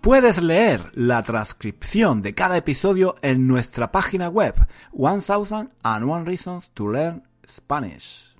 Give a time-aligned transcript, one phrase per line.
[0.00, 4.54] Puedes leer la transcripción de cada episodio en nuestra página web
[4.94, 8.34] 1001 Reasons to Learn Spanish.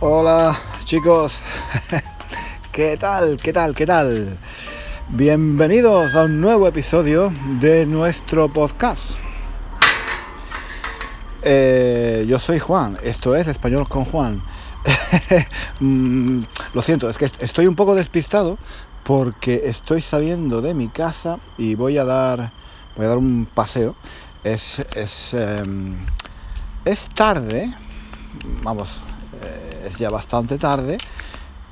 [0.00, 1.32] Hola chicos,
[2.72, 3.38] ¿qué tal?
[3.42, 3.74] ¿Qué tal?
[3.74, 4.38] ¿Qué tal?
[5.14, 9.10] Bienvenidos a un nuevo episodio de nuestro podcast.
[11.42, 14.42] Eh, yo soy Juan, esto es Español con Juan.
[15.80, 18.56] Mm, lo siento, es que estoy un poco despistado
[19.02, 22.50] porque estoy saliendo de mi casa y voy a dar,
[22.96, 23.94] voy a dar un paseo.
[24.44, 25.98] Es, es, em,
[26.86, 27.70] es tarde,
[28.62, 29.02] vamos,
[29.42, 30.96] eh, es ya bastante tarde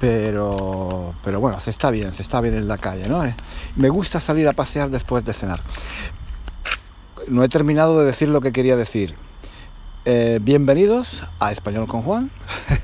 [0.00, 3.22] pero, pero bueno, se está bien, se está bien en la calle, ¿no?
[3.22, 3.34] Eh,
[3.76, 5.60] me gusta salir a pasear después de cenar.
[7.28, 9.14] No he terminado de decir lo que quería decir.
[10.06, 12.30] Eh, bienvenidos a Español con Juan,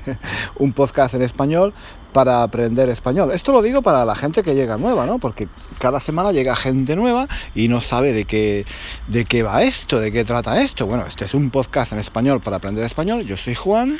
[0.55, 1.73] un podcast en español
[2.13, 3.31] para aprender español.
[3.31, 5.17] Esto lo digo para la gente que llega nueva, ¿no?
[5.17, 5.47] Porque
[5.79, 8.67] cada semana llega gente nueva y no sabe de qué,
[9.07, 10.85] de qué va esto, de qué trata esto.
[10.85, 13.25] Bueno, este es un podcast en español para aprender español.
[13.25, 13.99] Yo soy Juan.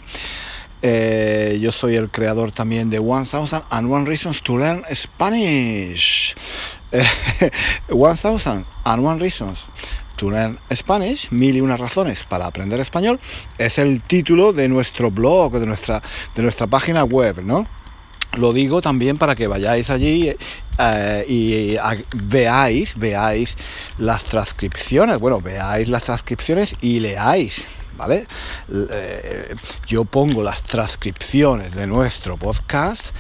[0.81, 6.35] Eh, yo soy el creador también de One Thousand and One Reasons to Learn Spanish.
[7.89, 9.65] One Thousand and One Reasons
[10.17, 13.19] to Learn Spanish, mil y unas razones para aprender español,
[13.57, 16.01] es el título de nuestro blog, de nuestra,
[16.35, 17.67] de nuestra página web, ¿no?
[18.33, 20.35] Lo digo también para que vayáis allí
[20.77, 21.77] eh, y
[22.11, 23.55] veáis, veáis
[23.97, 27.65] las transcripciones, bueno, veáis las transcripciones y leáis
[27.97, 28.27] ¿vale?
[28.69, 33.13] Eh, yo pongo las transcripciones de nuestro podcast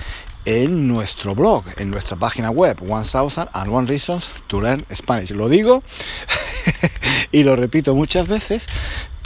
[0.45, 5.31] en nuestro blog, en nuestra página web, 1000 and One Reasons to Learn Spanish.
[5.31, 5.83] Lo digo
[7.33, 8.65] y lo repito muchas veces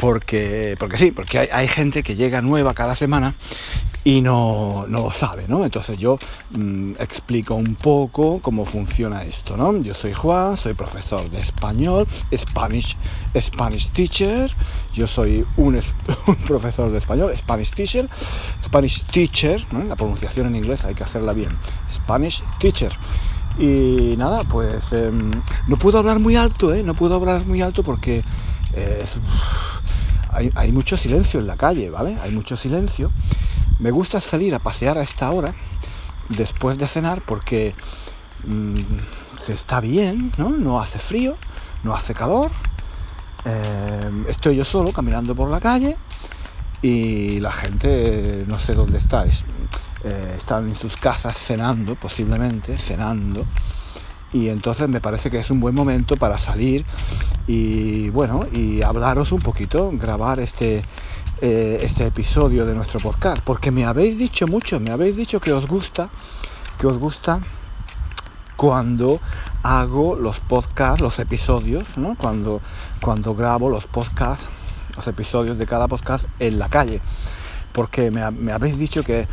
[0.01, 3.35] porque, porque sí, porque hay, gente que llega nueva cada semana
[4.03, 5.63] y no, no lo sabe, ¿no?
[5.63, 6.17] Entonces yo
[6.49, 9.79] mm, explico un poco cómo funciona esto, ¿no?
[9.79, 12.97] Yo soy Juan, soy profesor de español, Spanish,
[13.39, 14.51] Spanish teacher,
[14.91, 15.79] yo soy un,
[16.47, 18.09] profesor de español, Spanish teacher,
[18.65, 19.83] Spanish teacher, ¿no?
[19.83, 22.97] La pronunciación en inglés hay que hacerla bien, Spanish teacher.
[23.55, 25.29] Y nada, pues em,
[25.67, 26.81] no puedo hablar muy alto, ¿eh?
[26.81, 28.23] No puedo hablar muy alto porque
[28.73, 29.03] eh,
[30.31, 32.17] hay, hay mucho silencio en la calle, ¿vale?
[32.21, 33.11] Hay mucho silencio.
[33.79, 35.53] Me gusta salir a pasear a esta hora
[36.29, 37.75] después de cenar porque
[38.43, 38.81] mm,
[39.37, 40.49] se está bien, ¿no?
[40.49, 41.37] No hace frío,
[41.83, 42.51] no hace calor.
[43.43, 45.97] Eh, estoy yo solo caminando por la calle
[46.81, 49.25] y la gente no sé dónde está.
[49.25, 53.45] Eh, están en sus casas cenando, posiblemente, cenando.
[54.33, 56.85] Y entonces me parece que es un buen momento para salir
[57.47, 60.83] y bueno, y hablaros un poquito, grabar este,
[61.41, 65.51] eh, este episodio de nuestro podcast, porque me habéis dicho mucho, me habéis dicho que
[65.51, 66.09] os gusta,
[66.77, 67.41] que os gusta
[68.55, 69.19] cuando
[69.63, 72.15] hago los podcasts, los episodios, ¿no?
[72.15, 72.61] cuando,
[73.01, 74.49] cuando grabo los podcasts,
[74.95, 77.01] los episodios de cada podcast en la calle,
[77.73, 79.27] porque me, me habéis dicho que,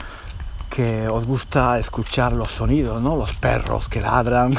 [0.71, 3.17] que os gusta escuchar los sonidos, ¿no?
[3.17, 4.55] los perros que ladran,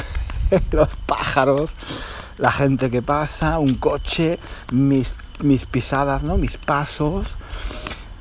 [0.70, 1.70] los pájaros,
[2.38, 4.38] la gente que pasa, un coche,
[4.72, 5.12] mis
[5.42, 6.36] mis pisadas, ¿no?
[6.36, 7.26] Mis pasos.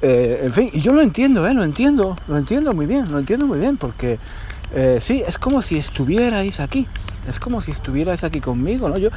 [0.01, 1.53] Eh, en fin, y yo lo entiendo, ¿eh?
[1.53, 4.19] Lo entiendo, lo entiendo muy bien, lo entiendo muy bien, porque
[4.73, 6.87] eh, sí, es como si estuvierais aquí.
[7.27, 8.97] Es como si estuvierais aquí conmigo, ¿no?
[8.97, 9.09] Yo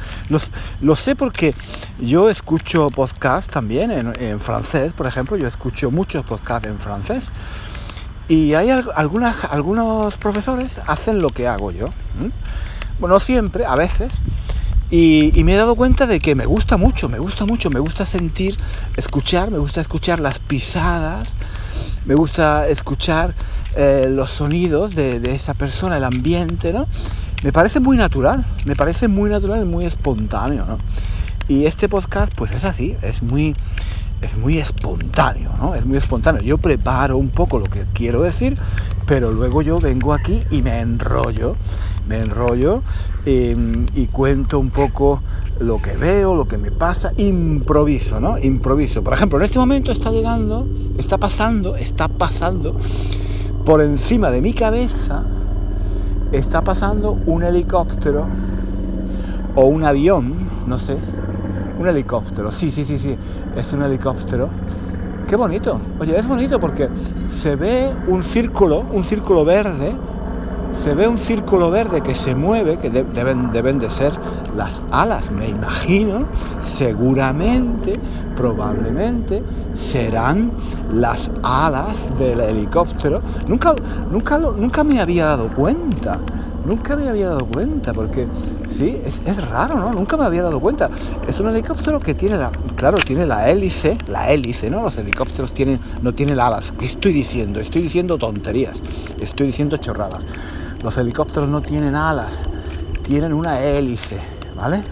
[0.81, 1.55] lo sé porque
[1.99, 7.23] yo escucho podcast también en, francés, por ejemplo, yo escucho muchos podcasts en francés.
[8.27, 11.87] Y hay algunas, algunos profesores hacen lo que hago yo.
[12.99, 14.13] Bueno, siempre, a veces,
[14.89, 18.05] y, me he dado cuenta de que me gusta mucho, me gusta mucho, me gusta
[18.05, 18.57] sentir,
[18.95, 21.29] escuchar, me gusta escuchar las pisadas,
[22.05, 23.33] me gusta escuchar
[23.75, 26.87] eh, los sonidos de, esa persona, el ambiente, ¿no?
[27.43, 30.77] Me parece muy natural, me parece muy natural, muy espontáneo, ¿no?
[31.47, 33.55] Y este podcast, pues es así, es muy,
[34.21, 35.73] es muy espontáneo, ¿no?
[35.73, 36.43] Es muy espontáneo.
[36.43, 38.59] Yo preparo un poco lo que quiero decir,
[39.07, 41.57] pero luego yo vengo aquí y me enrollo
[42.07, 42.83] me enrollo
[43.25, 45.21] em, y cuento un poco
[45.59, 48.37] lo que veo, lo que me pasa, improviso, ¿no?
[48.37, 49.03] Improviso.
[49.03, 50.67] Por ejemplo, en este momento está llegando,
[50.97, 52.75] está pasando, está pasando
[53.65, 55.23] por encima de mi cabeza,
[56.31, 58.27] está pasando un helicóptero
[59.55, 60.97] o un avión, no sé,
[61.79, 63.15] un helicóptero, sí, sí, sí, sí,
[63.55, 64.49] es un helicóptero.
[65.27, 66.89] Qué bonito, oye, es bonito porque
[67.29, 69.95] se ve un círculo, un círculo verde,
[70.83, 74.11] se ve un círculo verde que se mueve, que deben, deben de ser
[74.53, 76.25] las alas, me imagino,
[76.61, 77.97] seguramente,
[78.35, 79.41] probablemente,
[79.75, 80.51] serán
[80.93, 83.21] las alas del helicóptero.
[83.47, 83.73] Nunca,
[84.11, 86.19] nunca, nunca me había dado cuenta,
[86.65, 88.27] nunca me había dado cuenta, porque
[88.69, 89.93] sí, es, es, raro, ¿no?
[89.93, 90.89] Nunca me había dado cuenta.
[91.25, 94.81] Es un helicóptero que tiene la, claro, tiene la hélice, la hélice, ¿no?
[94.81, 96.73] Los helicópteros tienen, no tienen alas.
[96.77, 97.61] ¿Qué estoy diciendo?
[97.61, 98.81] Estoy diciendo tonterías,
[99.21, 100.23] estoy diciendo chorradas.
[100.83, 102.43] Los helicópteros no tienen alas,
[103.01, 104.21] tienen una hélice,
[104.53, 104.83] ¿vale?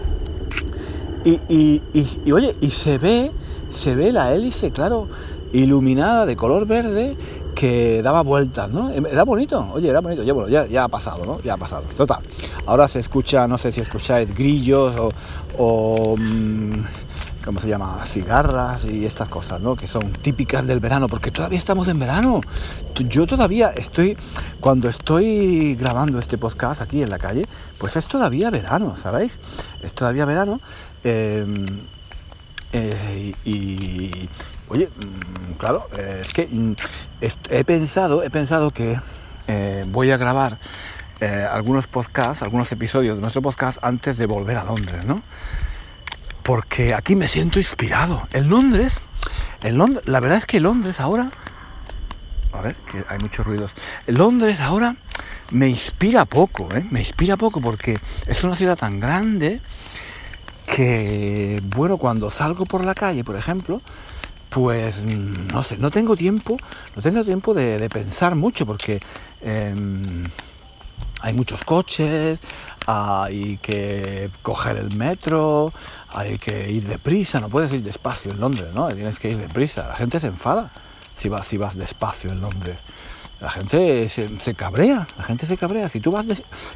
[1.22, 1.84] Y, y,
[2.24, 3.32] y, oye, y se ve,
[3.70, 5.08] se ve la hélice, claro,
[5.52, 7.16] iluminada de color verde
[7.54, 8.90] que daba vueltas, ¿no?
[8.90, 11.38] Era bonito, oye, era bonito, ya, bueno, ya, ya ha pasado, ¿no?
[11.42, 11.84] Ya ha pasado.
[11.94, 12.20] Total.
[12.64, 15.10] Ahora se escucha, no sé si escucháis grillos o,
[15.58, 16.72] o mmm,
[17.44, 18.04] ¿cómo se llama?
[18.06, 19.76] Cigarras y estas cosas, ¿no?
[19.76, 22.40] Que son típicas del verano, porque todavía estamos en verano.
[22.94, 24.16] Yo todavía estoy,
[24.60, 27.44] cuando estoy grabando este podcast aquí en la calle,
[27.78, 29.38] pues es todavía verano, ¿sabéis?
[29.80, 30.60] Es todavía verano.
[31.04, 31.44] Eh,
[32.72, 34.30] eh, y,
[34.68, 36.72] oye, mm, claro, es que mm,
[37.20, 38.98] he pensado, he pensado que
[39.46, 40.58] eh, voy a grabar
[41.20, 45.22] eh, algunos podcasts, algunos episodios de nuestro podcast antes de volver a Londres, ¿no?
[46.42, 48.26] Porque aquí me siento inspirado.
[48.32, 48.94] En Londres,
[49.62, 51.30] en Londres, la verdad es que Londres ahora,
[52.52, 53.72] a ver, que hay muchos ruidos.
[54.06, 54.96] Londres ahora
[55.50, 56.84] me inspira poco, ¿eh?
[56.90, 59.60] me inspira poco porque es una ciudad tan grande
[60.66, 63.82] que, bueno, cuando salgo por la calle, por ejemplo,
[64.48, 66.56] pues no sé, no tengo tiempo,
[66.94, 69.00] no tengo tiempo de, pensar mucho porque
[69.40, 69.74] eh,
[71.20, 72.40] hay muchos coches,
[72.86, 75.72] hay que coger el metro,
[76.08, 78.88] hay que ir deprisa, no puedes ir despacio en Londres, ¿no?
[78.88, 79.88] Tienes que ir deprisa.
[79.88, 80.72] La gente se enfada
[81.14, 82.80] si vas, si vas despacio en Londres.
[83.40, 85.88] La gente se, cabrea, la gente se cabrea.
[85.88, 86.26] Si tú vas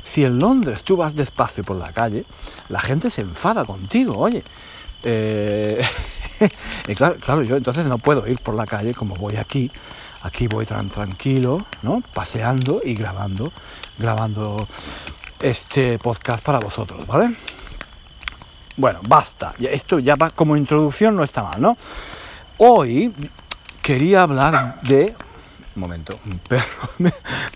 [0.02, 2.24] si en Londres tú vas despacio por la calle,
[2.68, 4.42] la gente se enfada contigo, oye.
[5.04, 5.84] Eh,
[6.96, 9.70] claro, yo entonces no puedo ir por la calle como voy aquí.
[10.22, 12.02] Aquí voy tan tranquilo, ¿no?
[12.12, 13.52] Paseando y grabando,
[13.98, 14.68] grabando
[15.40, 17.34] este podcast para vosotros, ¿vale?
[18.76, 19.54] Bueno, basta.
[19.58, 21.76] Esto ya va como introducción, no está mal, ¿no?
[22.58, 23.12] Hoy
[23.82, 25.14] quería hablar de...
[25.74, 27.12] Un momento, un perro me,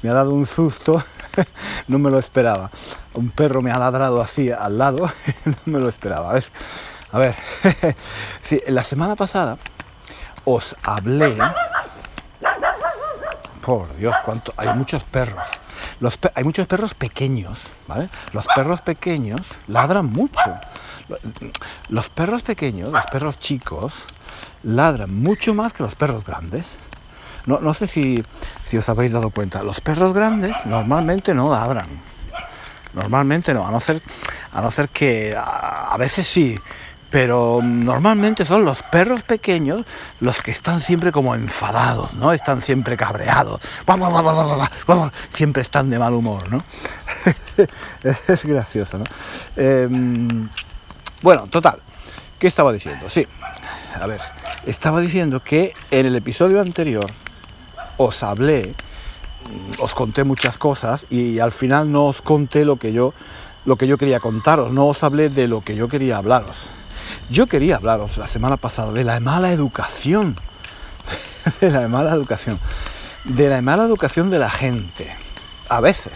[0.08, 1.02] ha dado un susto,
[1.88, 2.70] no me lo esperaba.
[3.14, 5.10] Un perro me ha ladrado así al lado,
[5.44, 6.32] no me lo esperaba.
[6.32, 6.52] ¿ves?
[7.12, 7.34] A ver,
[8.44, 9.58] sí, la semana pasada
[10.44, 11.37] os hablé...
[13.62, 14.54] Por Dios, cuánto...
[14.56, 15.44] Hay muchos perros
[16.35, 18.08] hay muchos perros pequeños, ¿vale?
[18.32, 20.58] Los perros pequeños ladran mucho.
[21.88, 23.94] Los perros pequeños, los perros chicos,
[24.62, 26.79] ladran mucho más que los perros grandes.
[27.47, 28.23] No, no sé si,
[28.64, 29.62] si os habéis dado cuenta.
[29.62, 31.88] Los perros grandes normalmente no ladran.
[32.92, 34.02] Normalmente no, a no ser,
[34.52, 36.59] a no ser que a veces sí,
[37.11, 39.85] pero normalmente son los perros pequeños
[40.21, 42.33] los que están siempre como enfadados, ¿no?
[42.33, 43.61] Están siempre cabreados,
[45.29, 46.64] siempre están de mal humor, ¿no?
[48.29, 49.05] es gracioso, ¿no?
[49.57, 50.49] Em,
[51.21, 51.83] bueno, total,
[52.38, 53.09] ¿qué estaba diciendo?
[53.09, 53.26] Sí,
[54.00, 54.21] a ver,
[54.64, 57.11] estaba diciendo que en el episodio anterior
[57.97, 58.73] os hablé,
[59.81, 63.14] os conté muchas cosas y al final no os conté lo que yo
[63.67, 66.57] lo que yo quería contaros, no os hablé de lo que yo quería hablaros.
[67.30, 70.34] Yo quería hablaros la semana pasada de la mala educación,
[71.60, 72.58] de la mala educación,
[73.22, 75.14] de la mala educación de la gente.
[75.68, 76.12] A veces,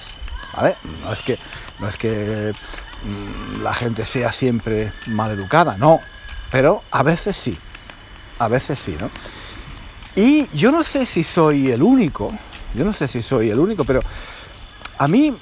[0.53, 0.77] ¿vale?
[1.05, 1.39] No es que,
[1.79, 2.53] no es que
[3.05, 6.01] mm, la gente sea siempre mal educada, no,
[6.51, 7.57] pero a veces sí,
[8.41, 9.09] a veces sí, ¿no?
[10.21, 12.33] Y yo no sé si soy el único,
[12.75, 14.01] yo no sé si soy el único, pero
[14.99, 15.33] a mí,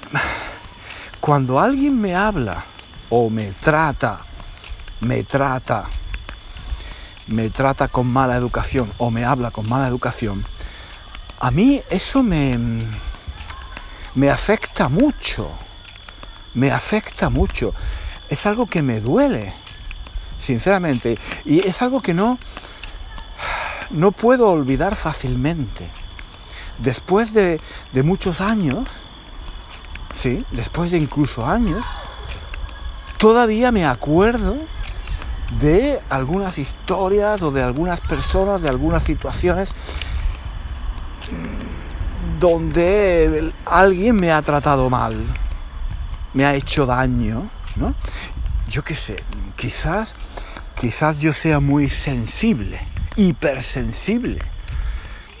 [1.19, 2.63] cuando alguien me habla
[3.09, 4.19] o me trata
[5.03, 5.85] me trata,
[7.27, 10.45] me trata con mala educación o me habla con mala educación,
[11.39, 12.57] a mí eso me,
[14.15, 15.51] me afecta mucho,
[16.53, 17.73] me afecta mucho.
[18.29, 19.53] Es algo que me duele,
[20.39, 22.39] sinceramente, y es algo que no,
[23.89, 25.89] no puedo olvidar fácilmente.
[26.77, 27.59] Después de,
[27.91, 28.87] de muchos años,
[30.21, 31.83] sí, después de incluso años,
[33.17, 34.57] todavía me acuerdo
[35.49, 39.73] de algunas historias o de algunas personas, de algunas situaciones
[42.39, 45.27] donde alguien me ha tratado mal,
[46.33, 47.93] me ha hecho daño, ¿no?
[48.67, 49.23] Yo qué sé,
[49.55, 50.15] quizás,
[50.75, 52.79] quizás yo sea muy sensible,
[53.15, 54.41] hipersensible.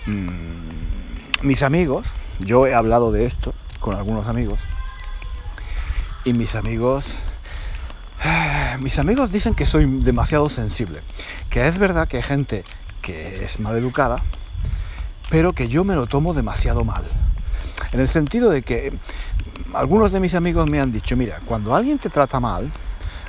[0.05, 2.07] Mm, mis amigos,
[2.39, 4.59] yo he hablado de esto con algunos amigos,
[6.23, 7.17] y mis amigos
[8.79, 11.01] mis amigos dicen que soy demasiado sensible,
[11.49, 12.63] que es verdad que hay gente
[13.01, 14.21] que es mal educada,
[15.29, 17.03] pero que yo me lo tomo demasiado mal.
[17.91, 18.93] En el sentido de que
[19.73, 22.71] algunos de mis amigos me han dicho, mira, cuando alguien te trata mal,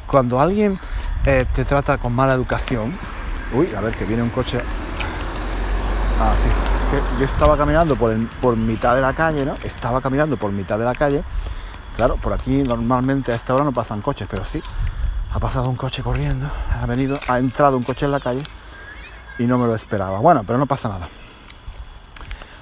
[0.06, 0.78] cuando alguien
[1.26, 2.96] eh, te trata con mala educación,
[3.54, 4.60] uy, a ver que viene un coche.
[6.20, 6.34] Ah.
[7.18, 9.54] Yo estaba caminando por, por mitad de la calle, ¿no?
[9.64, 11.24] Estaba caminando por mitad de la calle.
[11.96, 14.62] Claro, por aquí normalmente a esta hora no pasan coches, pero sí.
[15.30, 18.42] Ha pasado un coche corriendo, ha venido, ha entrado un coche en la calle
[19.38, 20.20] y no me lo esperaba.
[20.20, 21.08] Bueno, pero no pasa nada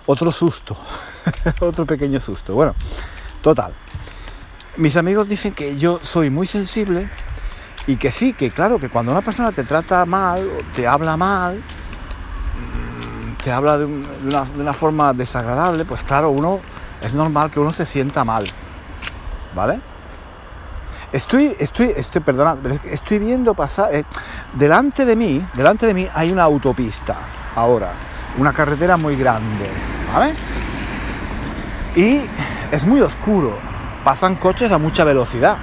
[0.07, 0.77] otro susto,
[1.61, 2.55] otro pequeño susto.
[2.55, 2.75] Bueno,
[3.41, 3.75] total.
[4.77, 7.09] Mis amigos dicen que yo soy muy sensible
[7.87, 11.57] y que sí, que claro, que cuando una persona te trata mal, te habla mal,
[11.57, 16.61] mm, te habla de, una, de una forma desagradable, pues claro, uno
[17.01, 18.47] es normal que uno se sienta mal,
[19.55, 19.81] ¿vale?
[21.13, 24.05] Estoy, estoy, estoy, perdona, estoy viendo pasar, eh,
[24.55, 27.17] delante de mí, delante de mí hay una autopista,
[27.55, 27.93] ahora,
[28.39, 29.67] una carretera muy grande,
[30.13, 30.35] ¿vale?
[31.97, 32.27] Y
[32.71, 33.59] es muy oscuro,
[34.05, 35.59] pasan coches a mucha velocidad.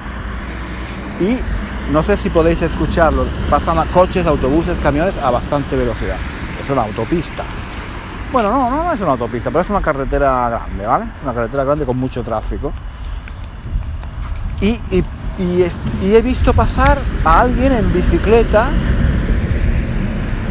[1.19, 1.41] Y
[1.91, 6.17] no sé si podéis escucharlo, pasan coches, autobuses, camiones a bastante velocidad.
[6.61, 7.43] Es una autopista.
[8.31, 11.07] Bueno, no, no, no es una autopista, pero es una carretera grande, ¿vale?
[11.23, 12.73] Una carretera grande con mucho tráfico.
[14.61, 14.79] Y,
[15.37, 18.67] y, he visto pasar a alguien en bicicleta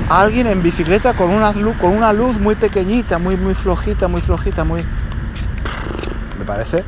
[0.09, 4.23] alguien en bicicleta con una luz, con una luz muy pequeñita, muy muy flojita, muy
[4.23, 4.81] flojita, muy
[6.39, 6.83] me parece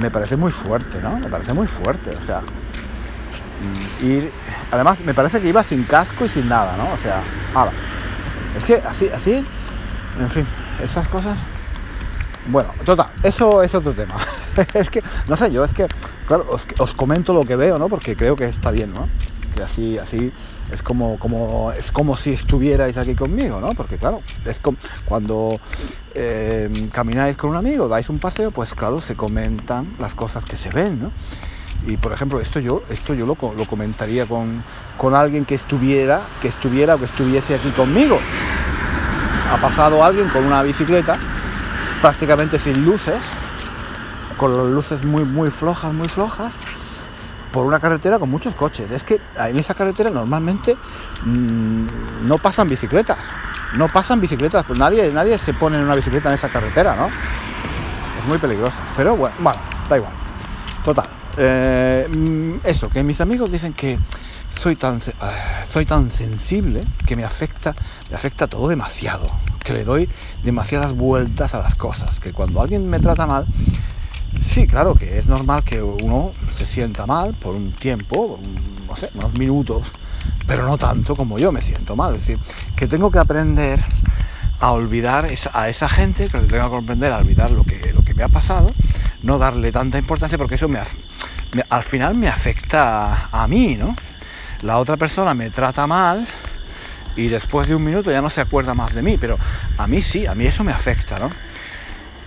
[0.00, 1.18] me parece muy fuerte, ¿no?
[1.18, 2.42] Me parece muy fuerte, o sea,
[4.02, 4.28] y
[4.70, 6.84] además me parece que iba sin casco y sin nada, ¿no?
[6.92, 7.20] O sea,
[7.54, 7.72] nada.
[8.56, 9.44] Es que así así
[10.18, 10.46] en fin,
[10.82, 11.36] esas cosas
[12.46, 14.16] bueno, total, eso es otro tema.
[14.74, 15.86] es que, no sé, yo es que,
[16.26, 17.88] claro, os, os comento lo que veo, ¿no?
[17.88, 19.08] Porque creo que está bien, ¿no?
[19.62, 20.32] así, así
[20.70, 23.68] es como, como, es como si estuvierais aquí conmigo, ¿no?
[23.68, 25.58] Porque claro, es como cuando
[26.14, 30.56] eh, camináis con un amigo, dais un paseo, pues claro, se comentan las cosas que
[30.56, 31.12] se ven, ¿no?
[31.86, 34.62] Y por ejemplo, esto yo, esto yo lo, lo comentaría con,
[34.98, 38.18] con alguien que estuviera, que estuviera o que estuviese aquí conmigo.
[39.52, 41.16] Ha pasado alguien con una bicicleta,
[42.00, 43.20] prácticamente sin luces,
[44.36, 46.54] con las luces muy, muy flojas, muy flojas,
[47.52, 48.90] por una carretera con muchos coches.
[48.90, 50.76] Es que en esa carretera normalmente
[51.24, 53.18] mm, no pasan bicicletas.
[53.72, 57.08] No pasan bicicletas, pues nadie, nadie se pone en una bicicleta en esa carretera, ¿no?
[58.18, 58.82] Es muy peligrosa.
[58.96, 60.12] Pero bueno, bueno, da igual.
[60.84, 61.08] Total.
[61.36, 63.98] Eh, mm, eso, que mis amigos dicen que
[64.56, 67.74] soy tan, eh, soy tan sensible que me afecta,
[68.10, 69.26] me afecta todo demasiado.
[69.62, 70.08] Que le doy
[70.42, 72.20] demasiadas vueltas a las cosas.
[72.20, 73.46] Que cuando alguien me trata mal,
[74.38, 78.38] Sí, claro que es normal que uno se sienta mal por un tiempo,
[78.86, 79.92] no sé, unos minutos,
[80.46, 82.14] pero no tanto como yo me siento mal.
[82.14, 82.38] Es decir,
[82.74, 83.80] que tengo que aprender
[84.60, 88.14] a olvidar a esa gente, que tengo que aprender a olvidar lo que, lo que
[88.14, 88.72] me ha pasado,
[89.22, 90.80] no darle tanta importancia porque eso me,
[91.68, 93.94] al final me afecta a, mí, ¿no?
[94.62, 96.26] La otra persona me trata mal
[97.16, 99.38] y después de un minuto ya no se acuerda más de mí, pero
[99.78, 101.30] a mí sí, a mí eso me afecta, ¿no?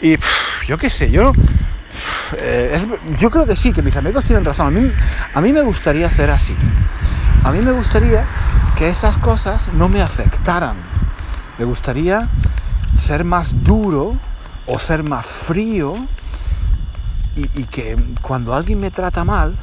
[0.02, 0.16] Y
[0.68, 1.34] yo qué sé, yo
[2.38, 2.86] eh,
[3.18, 4.68] yo creo que sí, que mis amigos tienen razón.
[4.68, 4.92] A mí,
[5.34, 6.56] a mí me gustaría ser así.
[7.44, 8.26] A mí me gustaría
[8.78, 10.78] que esas cosas no me afectaran.
[11.58, 12.28] Me gustaría
[13.00, 14.18] ser más duro
[14.68, 15.96] o ser más frío
[17.36, 19.56] y, que cuando alguien me trata mal,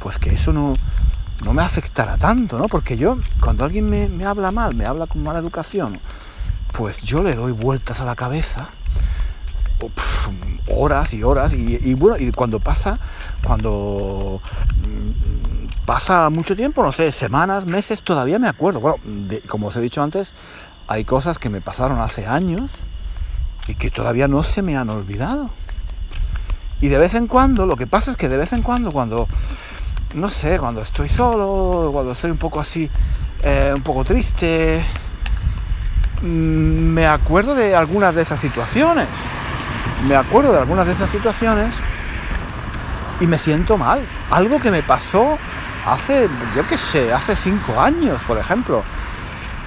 [0.00, 0.76] pues que eso no,
[1.44, 2.68] no me afectara tanto, ¿no?
[2.68, 6.00] Porque yo, cuando alguien me, me habla mal, me habla con mala educación,
[6.72, 8.70] pues yo le doy vueltas a la cabeza
[10.66, 12.98] horas y horas y, bueno y cuando pasa
[13.42, 14.40] cuando
[14.76, 18.96] mm, pasa mucho tiempo no sé semanas meses todavía me acuerdo bueno
[19.48, 20.32] como os he dicho antes
[20.86, 22.70] hay cosas que me pasaron hace años
[23.66, 25.50] y que todavía no se me han olvidado
[26.80, 29.28] y de vez en cuando lo que pasa es que de vez en cuando cuando
[30.14, 32.90] no sé cuando estoy solo cuando estoy un poco así
[33.42, 34.84] eh, un poco triste
[36.22, 39.08] mm, me acuerdo de algunas de esas situaciones
[40.08, 41.74] me acuerdo de algunas de esas situaciones
[43.20, 44.06] y me siento mal.
[44.30, 45.38] Algo que me pasó
[45.86, 48.82] hace, yo qué sé, hace cinco años, por ejemplo.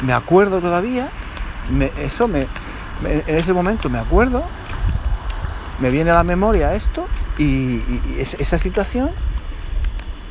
[0.06, 1.10] Me acuerdo todavía,
[1.96, 2.48] eso me,
[3.04, 4.44] en ese momento me acuerdo,
[5.80, 7.82] me viene a la memoria esto y,
[8.20, 9.12] esa situación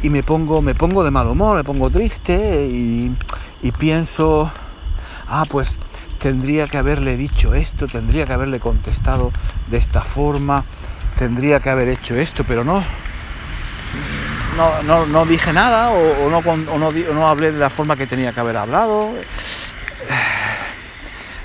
[0.03, 3.11] y me pongo, me pongo de mal humor, me pongo triste y,
[3.79, 4.51] pienso,
[5.29, 5.79] ah, pues
[6.19, 9.33] tendría que haberle dicho esto, tendría que haberle contestado
[9.69, 10.65] de esta forma,
[11.19, 12.85] tendría que haber hecho esto, pero no,
[14.85, 18.41] no, no, dije nada o, no, o, no, hablé de la forma que tenía que
[18.41, 19.13] haber hablado.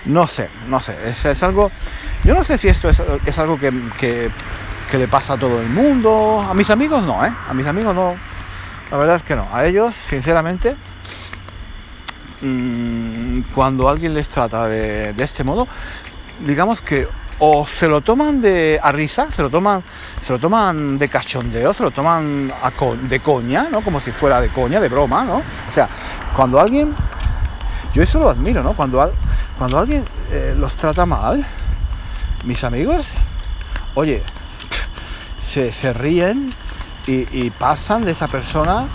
[0.05, 1.72] No sé, no sé, es, es algo,
[2.25, 4.31] yo no sé si esto es, es algo que, que,
[4.89, 7.31] que, le pasa a todo el mundo, a mis amigos no, ¿eh?
[7.48, 8.15] A mis amigos no,
[8.91, 10.75] la verdad es que no, a ellos, sinceramente,
[12.41, 15.67] mm, cuando alguien les trata de, este modo,
[16.45, 17.07] digamos que
[17.39, 19.83] o se lo toman de a risa, se lo toman,
[20.19, 22.53] se lo toman de cachondeo, se lo toman
[23.03, 23.81] de coña, ¿no?
[23.81, 25.38] Como si fuera de coña, de broma, ¿no?
[25.38, 25.89] O sea,
[26.36, 26.93] cuando alguien,
[27.93, 28.75] yo eso lo admiro, ¿no?
[28.75, 29.12] Cuando,
[29.57, 31.43] cuando alguien eh, los trata mal,
[32.43, 33.07] mis amigos,
[33.95, 34.21] oye,
[35.41, 36.53] se, ríen
[37.05, 38.88] y, pasan de esa persona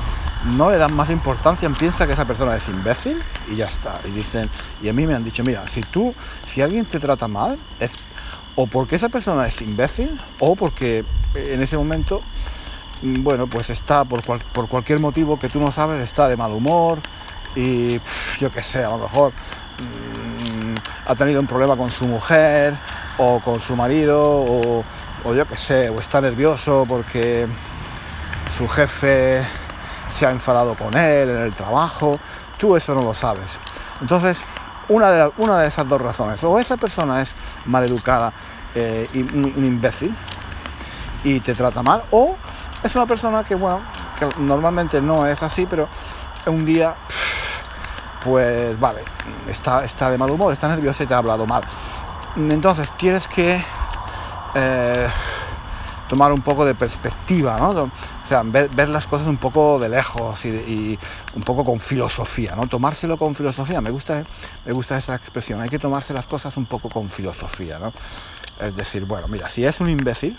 [0.44, 4.00] no le dan más importancia, piensa que esa persona es imbécil y ya está.
[4.04, 4.50] Y dicen,
[4.82, 6.14] y a mí me han dicho, mira, si tú,
[6.46, 7.92] si alguien te trata mal, es
[8.54, 12.22] o porque esa persona es imbécil o porque en ese momento,
[13.02, 16.52] mm, bueno, pues está por, por cualquier motivo que tú no sabes, está de mal
[16.52, 16.98] humor
[17.54, 17.98] y
[18.38, 20.74] yo qué sé, a lo mejor mm,
[21.06, 22.74] ha tenido un problema con su mujer
[23.18, 24.84] o con su marido o,
[25.24, 27.46] o yo qué sé, o está nervioso porque
[28.56, 29.42] su jefe
[30.08, 32.18] se ha enfadado con él en el trabajo,
[32.58, 33.46] tú eso no lo sabes.
[34.00, 34.38] Entonces,
[34.88, 36.42] una de, esas dos razones.
[36.44, 37.28] O esa persona es
[37.66, 38.32] maleducada
[38.74, 40.14] eh, y un, imbécil
[41.24, 42.36] y te trata mal, o
[42.82, 43.80] es una persona que, bueno,
[44.18, 45.88] que normalmente no es así, pero
[46.46, 46.94] un día,
[48.22, 49.00] pues vale,
[49.48, 51.62] está, está de mal humor, está nervioso y te ha hablado mal.
[52.36, 53.60] Entonces tienes que
[54.54, 55.08] eh,
[56.08, 57.90] tomar un poco de perspectiva, ¿no?
[58.26, 60.98] O sea, ver, las cosas un poco de lejos y,
[61.32, 62.66] un poco con filosofía, ¿no?
[62.66, 64.24] Tomárselo con filosofía, me gusta,
[64.64, 67.92] me gusta esa expresión, hay que tomarse las cosas un poco con filosofía, ¿no?
[68.58, 70.36] Es decir, bueno, mira, si es un imbécil,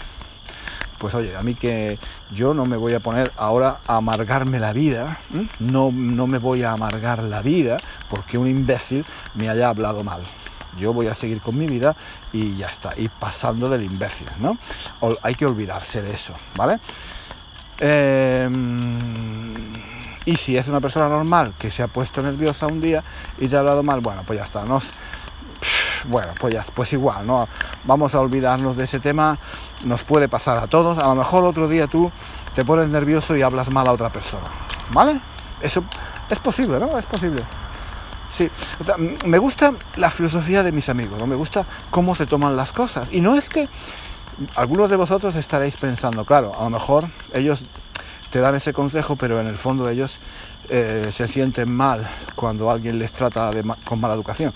[0.97, 1.97] pues oye, a mí que
[2.29, 5.19] yo no me voy a poner ahora a amargarme la vida,
[5.57, 7.77] no, no me voy a amargar la vida
[8.09, 10.23] porque un imbécil me haya hablado mal
[10.77, 11.95] yo voy a seguir con mi vida
[12.31, 14.57] y ya está, y pasando del imbécil, ¿no?
[15.21, 16.79] hay que olvidarse de eso, ¿vale?
[17.79, 19.73] Em,
[20.25, 23.03] y si es una persona normal que se ha puesto nerviosa un día
[23.37, 24.81] y te ha hablado mal, bueno, pues ya está, ¿no?
[26.05, 27.47] Bueno, pues ya, pues igual, ¿no?
[27.83, 29.37] Vamos a olvidarnos de ese tema,
[29.85, 32.11] nos puede pasar a todos, a lo mejor otro día tú
[32.55, 34.47] te pones nervioso y hablas mal a otra persona,
[34.91, 35.19] ¿vale?
[35.61, 35.83] Eso
[36.29, 36.97] es posible, ¿no?
[36.97, 37.43] Es posible.
[38.37, 38.49] Sí,
[39.25, 41.25] me gusta la filosofía de mis amigos, ¿no?
[41.25, 43.11] me gusta cómo se toman las cosas.
[43.11, 43.67] Y no es que
[44.55, 47.63] algunos de vosotros estaréis pensando, claro, a lo mejor ellos
[48.31, 50.19] te dan ese consejo, pero en el fondo ellos
[50.69, 53.51] eh, se sienten mal cuando alguien les trata
[53.85, 54.53] con mala educación.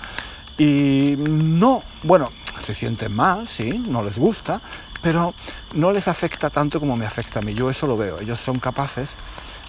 [0.57, 4.61] Y no, bueno, se sienten mal, sí, no les gusta,
[5.01, 5.33] pero
[5.73, 7.53] no les afecta tanto como me afecta a mí.
[7.53, 8.19] Yo eso lo veo.
[8.19, 9.09] Ellos son capaces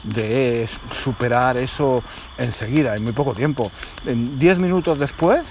[0.02, 0.68] de
[1.02, 2.02] superar eso
[2.36, 3.70] enseguida, en muy poco tiempo.
[4.04, 5.42] En 10 minutos después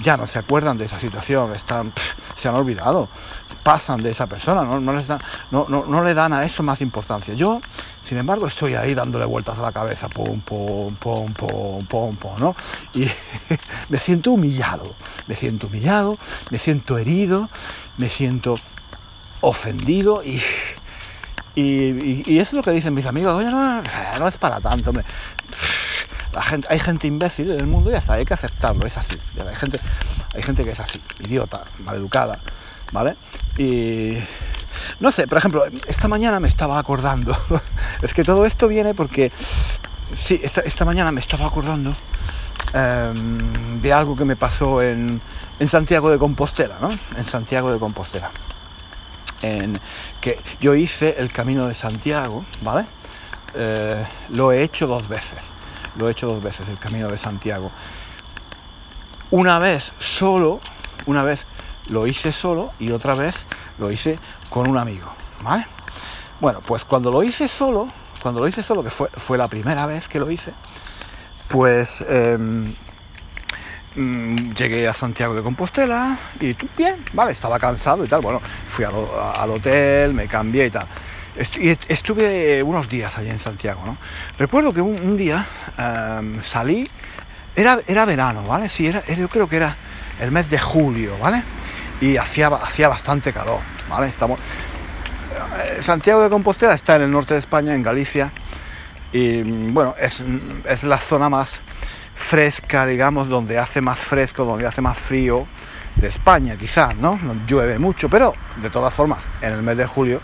[0.00, 1.92] ya no se acuerdan de esa situación, están,
[2.36, 3.08] se han olvidado,
[3.62, 5.06] pasan de esa persona, no, no, les
[5.50, 7.34] no, no, le dan a eso más importancia.
[7.34, 7.60] Yo,
[8.02, 12.32] sin embargo, estoy ahí dándole vueltas a la cabeza, pum, pum, pum, pum, pum, pum,
[12.38, 12.54] ¿no?
[12.92, 13.08] Y
[13.88, 14.94] me siento humillado,
[15.26, 16.18] me siento humillado,
[16.50, 17.48] me siento herido,
[17.96, 18.54] me siento
[19.40, 20.40] ofendido y
[21.56, 23.80] y, y, eso es lo que dicen mis amigos, oye, no,
[24.18, 25.04] no es para tanto, hombre.
[26.68, 29.16] Hay gente imbécil en el mundo y ya está, hay que aceptarlo, es así.
[29.38, 32.38] Hay gente, que es así, idiota, maleducada,
[32.92, 33.16] ¿vale?
[33.56, 34.18] Y
[35.00, 37.36] no sé, por ejemplo, esta mañana me estaba acordando,
[38.02, 39.30] es que todo esto viene porque,
[40.20, 41.92] sí, esta, mañana me estaba acordando
[42.72, 45.20] em, de algo que me pasó en,
[45.68, 46.90] Santiago de Compostela, ¿no?
[47.16, 48.30] En Santiago de Compostela
[50.20, 52.86] que yo hice el camino de Santiago, ¿vale?
[53.54, 55.38] Eh, lo he hecho dos veces,
[55.96, 57.70] lo he hecho dos veces el camino de Santiago.
[59.30, 60.60] Una vez solo,
[61.06, 61.46] una vez
[61.86, 63.46] lo hice solo y otra vez
[63.78, 65.66] lo hice con un amigo, ¿vale?
[66.40, 67.88] Bueno, pues cuando lo hice solo,
[68.22, 70.52] cuando lo hice solo, que fue, fue la primera vez que lo hice,
[71.48, 72.74] pues em,
[73.96, 78.20] Mm, llegué a Santiago de Compostela y bien, vale, estaba cansado y tal.
[78.22, 80.88] Bueno, fui al, hotel, me cambié y tal.
[81.36, 83.98] Estuve unos días allí en Santiago, ¿no?
[84.38, 86.88] Recuerdo que un, día em, salí,
[87.56, 88.68] era, era verano, ¿vale?
[88.68, 89.76] Sí, era, yo creo que era
[90.20, 91.42] el mes de julio, ¿vale?
[92.00, 94.08] Y hacía, hacía bastante calor, ¿vale?
[94.08, 94.40] Estamos...
[94.40, 98.30] Eh, Santiago de Compostela está en el norte de España, en Galicia,
[99.12, 100.24] y bueno, es,
[100.68, 101.62] es la zona más
[102.14, 105.46] fresca, digamos, donde hace más fresco, donde hace más frío
[105.96, 107.18] de España, quizás, ¿no?
[107.22, 110.20] No llueve mucho, pero de todas formas, en el mes de julio,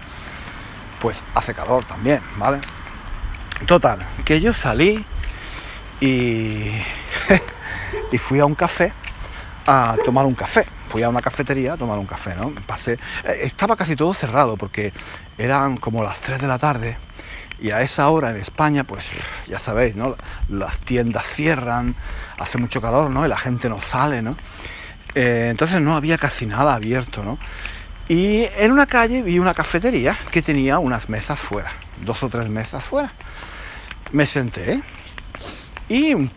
[1.00, 2.60] pues hace calor también, ¿vale?
[3.66, 5.04] Total, que yo salí
[6.00, 6.80] y,
[8.18, 8.92] fui a un café
[9.66, 10.66] a tomar un café.
[10.88, 12.52] Fui a una cafetería a tomar un café, ¿no?
[12.66, 14.92] Pasé, eh, estaba casi todo cerrado porque
[15.38, 16.96] eran como las 3 de la tarde
[17.60, 19.04] y a esa hora en España, pues
[19.46, 20.16] ya sabéis, ¿no?
[20.48, 21.94] Las tiendas cierran,
[22.38, 23.26] hace mucho calor, ¿no?
[23.26, 24.36] Y la gente no sale, ¿no?
[25.14, 27.38] Eh, entonces no había casi nada abierto, ¿no?
[28.10, 31.70] Y en una calle vi una cafetería que tenía unas mesas fuera,
[32.04, 33.12] dos o tres mesas fuera.
[34.10, 34.82] Me senté
[35.88, 36.28] y un,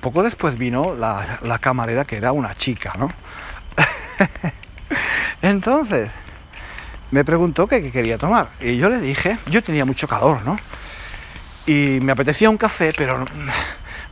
[0.00, 3.10] poco después vino la, camarera que era una chica, ¿no?
[5.42, 6.10] Entonces
[7.10, 10.58] me preguntó qué quería tomar y yo le dije, yo tenía mucho calor, ¿no?
[11.66, 13.26] Y me apetecía un café, pero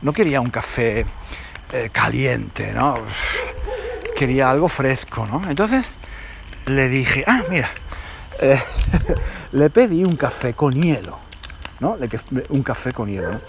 [0.03, 1.07] no quería un café
[1.73, 2.99] eh, caliente, ¿no?
[4.15, 5.49] Quería algo fresco, ¿no?
[5.49, 5.95] Entonces
[6.69, 7.69] le dije, ah, mira,
[8.39, 8.59] eh,
[9.51, 11.19] le pedí un café con hielo,
[11.79, 11.97] ¿no?
[12.49, 13.41] Un café con hielo.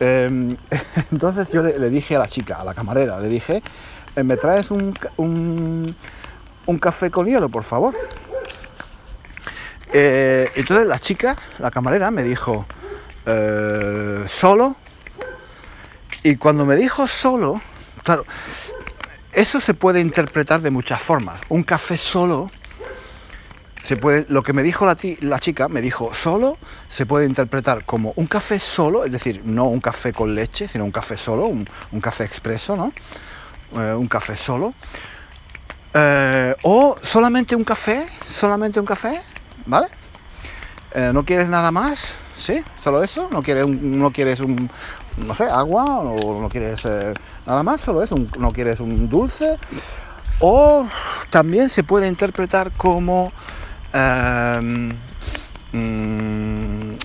[0.00, 0.56] Em,
[1.10, 3.62] entonces yo le, dije a la chica, a la camarera, le dije,
[4.14, 5.94] eh, ¿me traes un, un,
[6.66, 7.94] un café con hielo, por favor?
[9.90, 12.66] entonces la chica, la camarera, me dijo,
[14.26, 14.76] ¿solo?
[16.22, 17.60] Y cuando me dijo solo,
[18.04, 18.26] claro,
[19.38, 21.44] eso se puede interpretar de muchas formas.
[21.48, 22.50] Un café solo,
[23.84, 24.96] se puede, lo que me dijo la,
[25.38, 29.80] chica, me dijo solo, se puede interpretar como un café solo, es decir, no un
[29.80, 31.66] café con leche, sino un café solo, un,
[32.00, 32.92] café expreso, ¿no?
[33.80, 34.74] Eh, un café solo.
[35.94, 39.20] Eh, o solamente un café, solamente un café,
[39.66, 39.86] ¿vale?
[40.94, 42.12] Eh, ¿No quieres nada más?
[42.36, 42.60] ¿Sí?
[42.82, 43.28] ¿Solo eso?
[43.30, 44.68] ¿No quieres un, no quieres un,
[45.18, 46.00] no sé, agua?
[46.00, 47.14] ¿O no quieres eh,
[47.46, 47.80] nada más?
[47.80, 48.16] ¿Solo eso?
[48.38, 49.56] ¿No quieres un dulce?
[50.40, 50.86] O
[51.30, 53.32] también se puede interpretar como...
[53.92, 54.90] Em,
[55.72, 56.96] mm,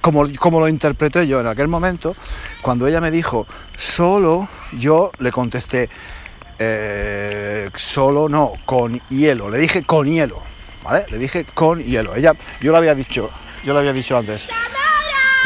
[0.00, 2.16] como, como, lo interpreté yo en aquel momento,
[2.62, 3.46] cuando ella me dijo
[3.76, 5.90] solo, yo le contesté
[6.58, 9.50] eh, solo no, con hielo.
[9.50, 10.42] Le dije con hielo,
[10.82, 11.04] ¿vale?
[11.10, 12.14] Le dije con hielo.
[12.14, 13.30] Ella, yo lo había dicho,
[13.64, 14.46] yo lo había dicho antes.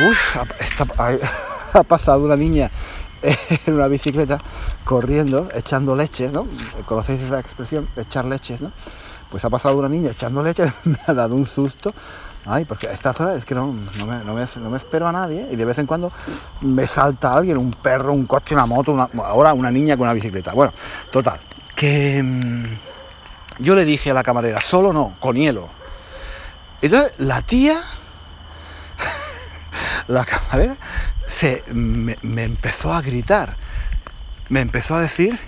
[0.09, 0.37] Uf,
[1.75, 2.71] ha, pasado una niña
[3.67, 4.39] en una bicicleta
[4.85, 6.47] corriendo, echando leche, ¿no?
[6.87, 7.89] ¿Conocéis esa expresión?
[7.97, 8.73] Echar leche, ¿no?
[9.31, 11.93] Pues ha pasado una niña echando leche, me ha dado un susto.
[12.47, 15.65] Ay, porque a estas horas es que no, no, me, espero a nadie y de
[15.65, 16.13] vez en cuando
[16.61, 20.53] me salta alguien, un perro, un coche, una moto, ahora una niña con una bicicleta.
[20.53, 20.75] Bueno,
[21.11, 21.41] total,
[21.75, 22.65] que mm,
[23.61, 25.71] yo le dije a la camarera, solo no, con hielo.
[26.83, 27.81] Entonces la tía
[30.09, 30.77] la camarera
[31.73, 33.57] me, empezó a gritar,
[34.49, 35.39] me empezó a decir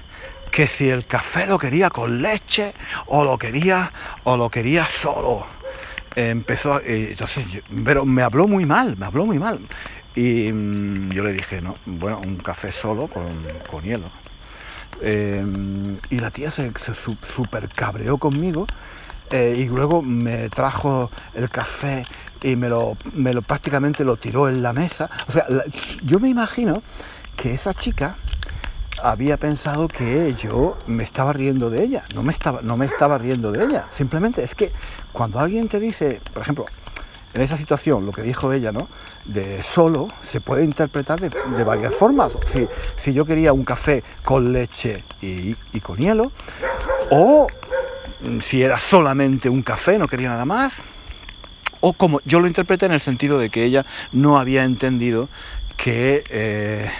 [0.50, 2.72] que si el café lo quería con leche
[3.06, 3.92] o lo quería
[4.24, 5.46] o lo quería solo.
[6.14, 7.44] Empezó, entonces,
[7.84, 9.60] pero me habló muy mal, me habló muy mal.
[10.14, 14.10] Y mm, yo le dije, no, bueno, un café solo con, hielo.
[15.02, 18.66] Em, y la tía se, se super cabreó conmigo
[19.30, 22.04] eh, y luego me trajo el café
[22.42, 25.10] y me lo, me lo prácticamente lo tiró en la mesa.
[25.28, 25.46] O sea,
[26.04, 26.82] yo me imagino
[27.36, 28.16] que esa chica
[29.02, 32.04] había pensado que yo me estaba riendo de ella.
[32.14, 33.86] No me estaba, no me estaba riendo de ella.
[33.90, 34.72] Simplemente es que
[35.12, 36.66] cuando alguien te dice, por ejemplo,
[37.34, 38.88] en esa situación, lo que dijo ella, ¿no?
[39.26, 42.32] De solo, se puede interpretar de, varias formas.
[42.46, 46.32] Si, si, yo quería un café con leche y, y con hielo,
[47.10, 47.46] o
[48.40, 50.74] si era solamente un café, no quería nada más,
[51.80, 55.28] o como yo lo interpreté en el sentido de que ella no había entendido
[55.76, 56.90] que eh,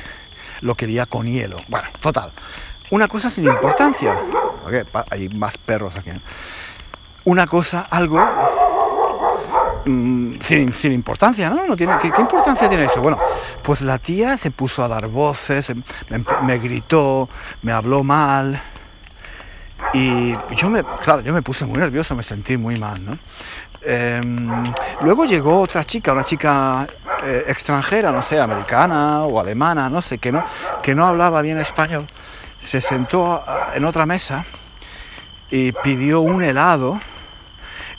[0.61, 1.57] lo quería con hielo.
[1.69, 2.33] Bueno, total.
[2.91, 4.17] Una cosa sin importancia.
[5.11, 6.11] hay más perros aquí.
[7.25, 8.21] Una cosa, algo
[9.85, 11.67] mm, sin, importancia, ¿no?
[11.67, 13.01] no tiene, ¿qué, importancia tiene eso?
[13.01, 13.19] Bueno,
[13.63, 15.73] pues la tía se puso a dar voces,
[16.09, 17.29] me, me gritó,
[17.63, 18.63] me habló mal,
[19.93, 23.19] y yo me, claro, yo me puse muy nervioso, me sentí muy mal, ¿no?
[23.83, 24.65] Em,
[25.01, 26.87] luego llegó otra chica, una chica
[27.23, 30.45] eh, extranjera, no sé, americana o alemana, no sé, que no,
[30.83, 32.07] que no hablaba bien español.
[32.61, 33.45] Se sentó
[33.75, 34.45] en otra mesa
[35.51, 37.01] y pidió un helado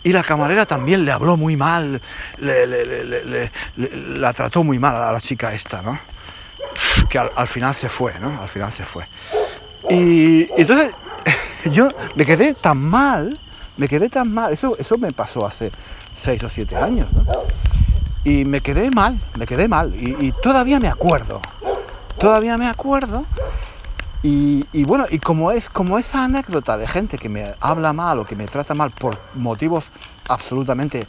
[0.03, 2.01] Y la camarera también le habló muy mal,
[2.37, 5.99] la trató muy mal a la chica esta, ¿no?
[7.09, 8.41] Que al, final se fue, ¿no?
[8.41, 9.07] Al final se fue.
[9.89, 10.93] Y, entonces
[11.65, 13.39] yo me quedé tan mal,
[13.75, 15.73] me quedé tan mal, eso, eso me pasó hace
[16.13, 17.27] seis o siete años, ¿no?
[18.23, 19.93] Y me quedé mal, me quedé mal.
[19.95, 21.45] Y, todavía me acuerdo,
[22.17, 23.25] todavía me acuerdo.
[24.21, 28.25] Y, bueno, y como es como esa anécdota de gente que me habla mal o
[28.25, 29.91] que me trata mal por motivos
[30.27, 31.07] absolutamente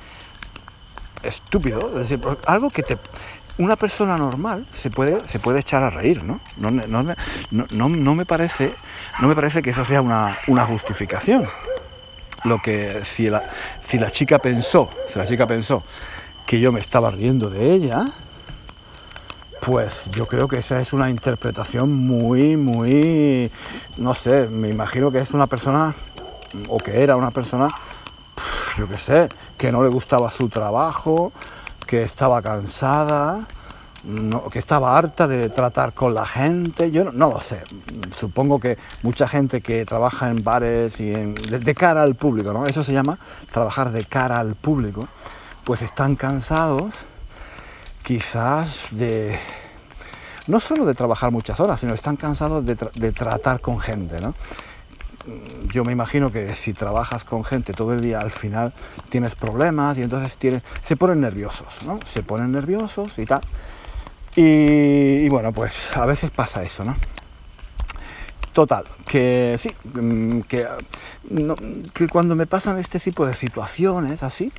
[1.22, 2.96] estúpidos, es decir, algo que te
[3.58, 6.40] una persona normal se puede se puede echar a reír, ¿no?
[6.56, 7.04] No, no,
[7.50, 8.78] no, no me parece
[9.18, 11.50] no me parece que eso sea una, una justificación.
[12.44, 13.44] Lo que si la,
[13.80, 15.84] si la chica pensó, si la chica pensó
[16.46, 18.06] que yo me estaba riendo de ella,
[19.60, 23.50] pues yo creo que esa es una interpretación muy, muy,
[23.96, 25.94] no sé, me imagino que es una persona,
[26.68, 27.74] o que era una persona,
[28.76, 31.32] yo qué sé, que no le gustaba su trabajo,
[31.88, 33.48] que estaba cansada,
[34.53, 37.64] que estaba harta de tratar con la gente, yo no, lo sé.
[38.14, 42.66] Supongo que mucha gente que trabaja en bares y en, de, cara al público, ¿no?
[42.66, 43.18] Eso se llama
[43.51, 45.09] trabajar de cara al público
[45.64, 46.94] pues están cansados
[48.03, 49.38] quizás de
[50.46, 54.35] no solo de trabajar muchas horas, sino están cansados de, tratar con gente, ¿no?
[55.70, 58.72] Yo me imagino que si trabajas con gente todo el día, al final
[59.08, 60.38] tienes problemas y entonces
[60.80, 62.00] se ponen nerviosos, ¿no?
[62.04, 63.44] Se ponen nerviosos y tal.
[64.34, 66.96] Y, bueno, pues a veces pasa eso, ¿no?
[68.52, 70.66] Total, que sí, mm, que,
[71.94, 74.52] que cuando me pasan este tipo de situaciones así,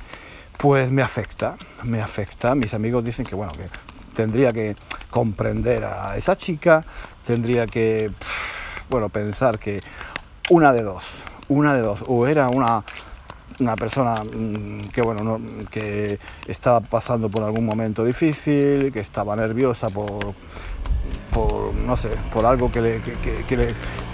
[0.58, 2.54] pues me afecta, me afecta.
[2.54, 3.68] Mis amigos dicen que bueno, que
[4.14, 4.76] tendría que
[5.10, 6.86] comprender a esa chica,
[7.24, 8.12] tendría que,
[8.88, 9.82] bueno, pensar que
[10.50, 11.04] una de dos,
[11.48, 12.82] una de dos, o era una,
[13.60, 19.88] una persona mm, que bueno que estaba pasando por algún momento difícil, que estaba nerviosa
[19.90, 20.34] por,
[21.32, 23.68] por no sé, por algo que le, que, le,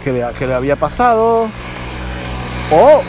[0.05, 1.49] que le había pasado,
[2.71, 3.03] o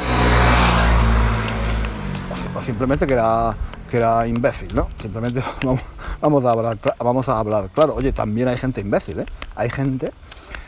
[2.62, 3.56] simplemente que era,
[3.90, 4.88] que era imbécil, ¿no?
[5.02, 5.44] Simplemente
[6.22, 7.96] vamos, a hablar, vamos a hablar claro.
[7.96, 9.26] Oye, también hay gente imbécil, ¿eh?
[9.56, 10.12] Hay gente,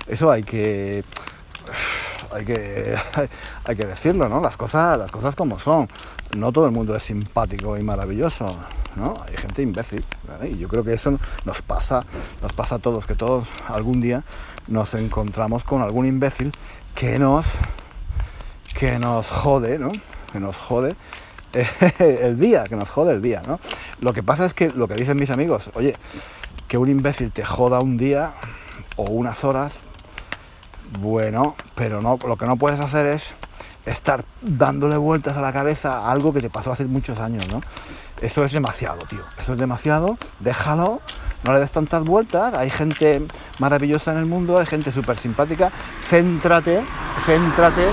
[0.07, 1.03] eso hay que
[3.65, 4.39] hay que decirlo, ¿no?
[4.39, 5.89] Las cosas las cosas como son.
[6.35, 8.55] No todo el mundo es simpático y maravilloso,
[8.95, 9.15] ¿no?
[9.27, 10.05] Hay gente imbécil,
[10.43, 12.05] Y yo creo que eso nos pasa
[12.41, 14.23] nos pasa a todos que todos algún día
[14.67, 16.51] nos encontramos con algún imbécil
[16.95, 17.45] que nos
[18.77, 19.91] que nos jode, ¿no?
[20.31, 20.95] Que nos jode
[21.99, 23.59] el día, que nos jode el día, ¿no?
[23.99, 25.95] Lo que pasa es que lo que dicen mis amigos, oye,
[26.67, 28.33] que un imbécil te joda un día
[28.95, 29.79] o unas horas,
[30.97, 33.34] bueno, pero no, lo que no puedes hacer es
[33.86, 37.62] estar dándole vueltas a la cabeza a algo que te pasó hace muchos años, ¿no?
[38.21, 39.21] Eso es demasiado, tío.
[39.39, 40.17] Eso es demasiado.
[40.39, 40.99] Déjalo,
[41.43, 42.54] no le des tantas vueltas.
[42.54, 43.21] Hay gente
[43.60, 45.71] maravillosa en el mundo, hay gente súper simpática.
[46.02, 46.84] Céntrate,
[47.25, 47.88] céntrate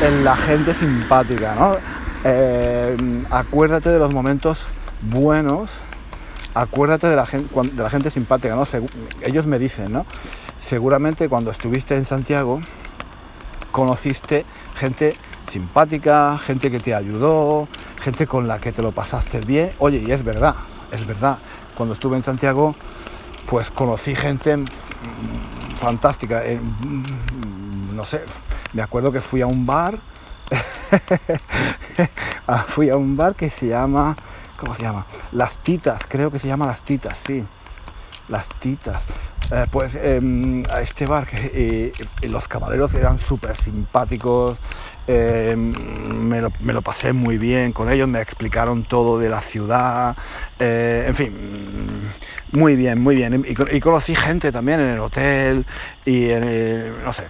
[0.00, 1.76] en la gente simpática, ¿no?
[2.24, 2.96] Eh,
[3.30, 4.66] acuérdate de los momentos
[5.02, 5.70] buenos,
[6.54, 8.64] acuérdate de la gente, de la gente simpática, ¿no?
[9.22, 10.06] ellos me dicen, ¿no?
[10.60, 12.60] Seguramente cuando estuviste en Santiago
[13.72, 15.16] conociste gente
[15.50, 17.68] simpática, gente que te ayudó,
[18.00, 19.72] gente con la que te lo pasaste bien.
[19.78, 20.56] Oye, y es verdad,
[20.90, 21.38] es verdad.
[21.74, 22.74] Cuando estuve en Santiago,
[23.46, 24.56] pues conocí gente
[25.76, 26.42] fantástica.
[26.42, 28.24] no sé,
[28.72, 30.00] me acuerdo que fui a un bar
[32.46, 34.16] Ah, fui a un bar que se llama,
[34.56, 35.06] ¿cómo se llama?
[35.32, 37.44] Las Titas, creo que se llama Las Titas, sí.
[38.28, 39.04] Las Titas.
[39.50, 41.36] Eh, pues em, a este bar que
[42.20, 44.58] eh, los camareros eran súper simpáticos,
[45.06, 46.40] em, me,
[46.72, 50.16] lo, pasé muy bien con ellos, me explicaron todo de la ciudad,
[50.58, 52.10] eh, en fin,
[52.52, 53.44] muy bien, muy bien.
[53.72, 55.66] Y, conocí gente también en el hotel
[56.04, 57.24] y en, no sé,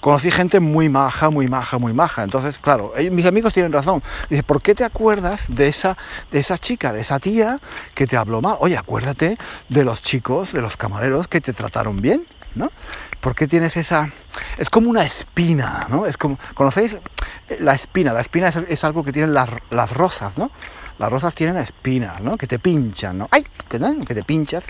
[0.00, 2.24] conocí gente muy maja, muy maja, muy maja.
[2.24, 4.02] Entonces, claro, mis amigos tienen razón.
[4.28, 5.96] Dice, ¿por qué te acuerdas de esa,
[6.30, 7.58] de esa chica, de esa tía
[7.94, 8.56] que te habló mal?
[8.60, 9.36] Oye, acuérdate
[9.68, 12.70] de los chicos de los camareros que te trataron bien, ¿no?
[13.20, 14.10] ¿Por qué tienes esa...?
[14.58, 16.06] Es como una espina, ¿no?
[16.06, 16.38] Es como...
[16.54, 16.96] ¿Conocéis
[17.60, 18.12] la espina?
[18.12, 20.50] La espina es, algo que tienen las, las, rosas, ¿no?
[20.98, 22.36] Las rosas tienen espinas, ¿no?
[22.36, 23.28] Que te pinchan, ¿no?
[23.30, 23.44] ¡Ay!
[23.68, 24.64] Que, que te pinchas.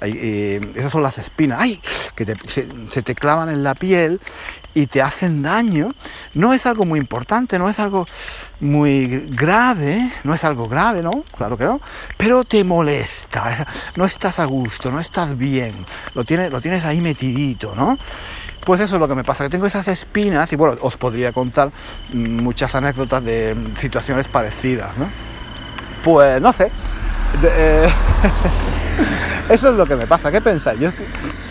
[0.00, 1.60] Eh, esas son las espinas.
[1.60, 1.80] ¡Ay!
[2.14, 4.20] Que se, se te clavan en la piel
[4.74, 5.94] y te hacen daño,
[6.34, 8.06] no es algo muy importante, no es algo
[8.60, 11.24] muy grave, no es algo grave, ¿no?
[11.36, 11.80] Claro que no,
[12.16, 17.00] pero te molesta, no estás a gusto, no estás bien, lo tienes, lo tienes ahí
[17.00, 17.96] metidito, ¿no?
[18.64, 21.32] pues eso es lo que me pasa, que tengo esas espinas y bueno, os podría
[21.32, 21.70] contar
[22.14, 25.33] muchas anécdotas de situaciones parecidas, ¿no?
[26.04, 26.70] Pues no sé.
[27.42, 27.88] Eh,
[29.48, 30.30] eso es lo que me pasa.
[30.30, 30.78] ¿Qué pensáis?
[30.78, 30.90] Yo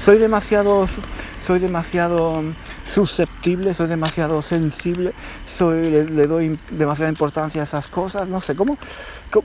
[0.05, 0.87] soy demasiado,
[1.45, 2.43] soy demasiado
[2.85, 5.13] susceptible, soy demasiado sensible,
[5.59, 8.27] le, doy demasiada importancia a esas cosas.
[8.27, 8.77] No sé, ¿cómo?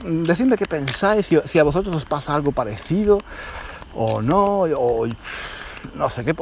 [0.03, 3.17] decidme qué pensáis, si, a vosotros os pasa algo parecido
[3.95, 5.07] o no, o
[5.95, 6.35] no sé qué.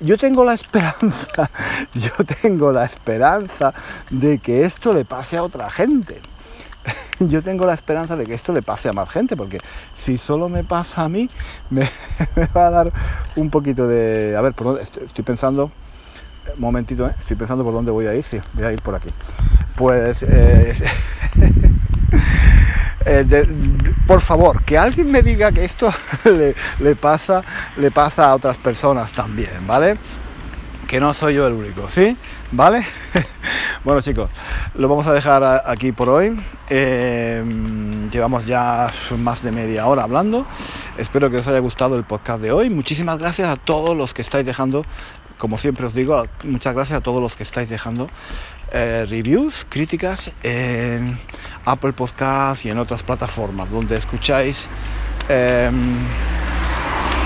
[0.00, 1.50] yo tengo la esperanza,
[1.94, 2.10] yo
[2.42, 3.72] tengo la esperanza
[4.10, 6.20] de que esto le pase a otra gente.
[7.20, 9.60] yo tengo la esperanza de que esto le pase a más gente, porque
[10.04, 11.30] si solo me pasa a mí,
[11.70, 11.90] me,
[12.56, 12.92] va a dar
[13.36, 14.34] un poquito de...
[14.36, 15.70] A ver, estoy, pensando...
[16.54, 17.14] Un momentito, ¿eh?
[17.18, 18.24] estoy pensando por dónde voy a ir.
[18.24, 19.10] Sí, voy a ir por aquí.
[19.76, 20.22] Pues...
[20.22, 20.72] Eh,
[23.06, 23.46] eh,
[24.06, 25.90] por favor, que alguien me diga que esto
[26.24, 27.42] le, le, pasa,
[27.76, 29.96] le pasa a otras personas también, ¿vale?
[30.86, 32.16] Que no soy yo el único, ¿sí?
[32.52, 32.84] ¿Vale?
[33.84, 34.30] bueno chicos,
[34.74, 36.38] lo vamos a dejar aquí por hoy.
[36.68, 37.42] Eh,
[38.10, 40.46] llevamos ya más de media hora hablando.
[40.98, 42.70] Espero que os haya gustado el podcast de hoy.
[42.70, 44.82] Muchísimas gracias a todos los que estáis dejando,
[45.38, 48.08] como siempre os digo, muchas gracias a todos los que estáis dejando
[48.72, 51.16] eh, reviews, críticas en
[51.64, 54.68] Apple Podcasts y en otras plataformas donde escucháis.
[55.28, 55.70] Eh,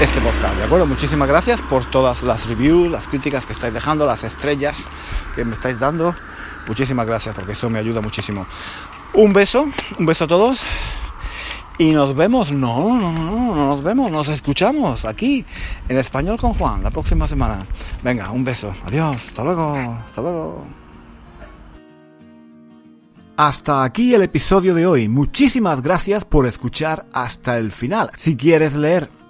[0.00, 0.86] este podcast, ¿de acuerdo?
[0.86, 4.76] Muchísimas gracias por todas las reviews, las críticas que estáis dejando, las estrellas
[5.34, 6.14] que me estáis dando.
[6.66, 8.46] Muchísimas gracias porque eso me ayuda muchísimo.
[9.12, 10.60] Un beso, un beso a todos.
[11.78, 15.44] Y nos vemos, no, no, no, no nos vemos, nos escuchamos aquí
[15.88, 17.66] en español con Juan la próxima semana.
[18.02, 19.74] Venga, un beso, adiós, hasta luego,
[20.06, 20.66] hasta luego.
[23.36, 25.08] Hasta aquí el episodio de hoy.
[25.08, 28.10] Muchísimas gracias por escuchar hasta el final.
[28.16, 29.08] Si quieres leer